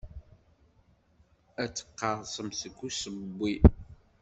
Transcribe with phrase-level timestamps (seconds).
[1.61, 3.55] Ad teqqerṣemt seg usewwi.